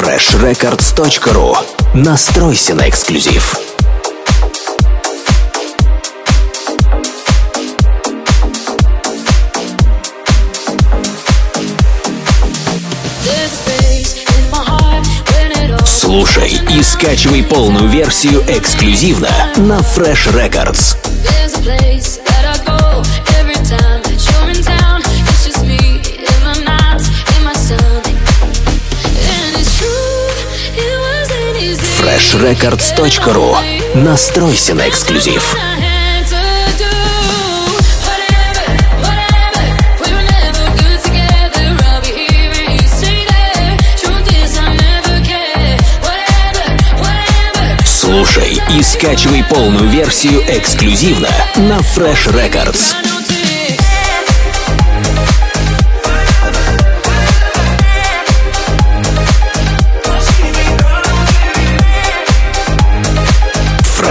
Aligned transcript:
freshrecords.ru 0.00 1.54
Настройся 1.92 2.74
на 2.74 2.88
эксклюзив. 2.88 3.54
Слушай 15.84 16.58
и 16.70 16.82
скачивай 16.82 17.42
полную 17.42 17.88
версию 17.88 18.42
эксклюзивно 18.48 19.28
на 19.56 19.80
Fresh 19.80 20.32
Records. 20.32 20.96
freshrecords.ru 32.00 33.56
Настройся 33.94 34.74
на 34.74 34.88
эксклюзив. 34.88 35.54
Слушай 47.84 48.60
и 48.70 48.82
скачивай 48.82 49.44
полную 49.44 49.88
версию 49.88 50.42
эксклюзивно 50.48 51.28
на 51.56 51.78
Fresh 51.80 52.32
Records. 52.32 52.99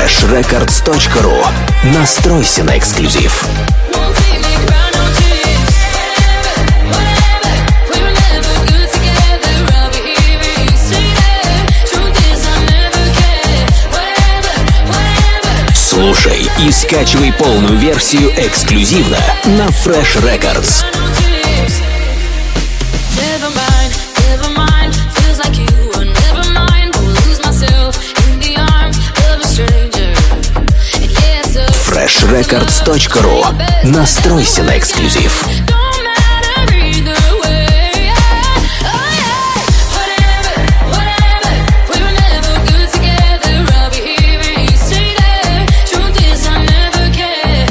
freshrecords.ru 0.10 1.46
Настройся 1.84 2.64
на 2.64 2.78
эксклюзив. 2.78 3.46
Слушай 15.76 16.50
и 16.60 16.72
скачивай 16.72 17.32
полную 17.34 17.78
версию 17.78 18.32
эксклюзивно 18.36 19.20
на 19.46 19.68
Fresh 19.68 20.22
Records. 20.24 20.84
freshrecords.ru 32.10 33.44
Настройся 33.84 34.64
на 34.64 34.78
эксклюзив. 34.78 35.46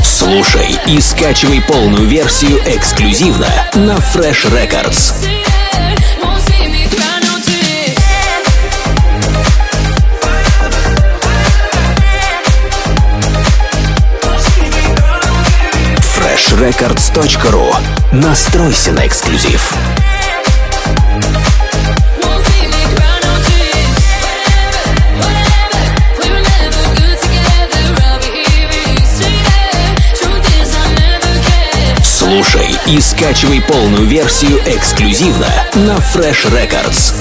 Слушай 0.05 0.79
и 0.87 1.01
скачивай 1.01 1.61
полную 1.63 2.07
версию 2.07 2.61
эксклюзивно 2.65 3.49
на 3.75 3.97
Fresh 3.97 4.47
Records. 4.53 5.38
freshrecords.ru 16.39 17.75
Настройся 18.13 18.93
на 18.93 19.07
эксклюзив. 19.07 19.73
Слушай 32.05 32.71
и 32.87 33.01
скачивай 33.01 33.61
полную 33.63 34.07
версию 34.07 34.61
эксклюзивно 34.67 35.49
на 35.75 35.97
Fresh 35.97 36.51
Records. 36.53 37.15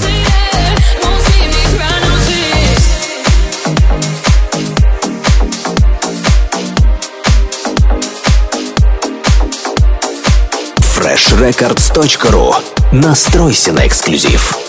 freshrecords.ru 10.98 12.54
Настройся 12.92 13.72
на 13.72 13.86
эксклюзив. 13.86 14.67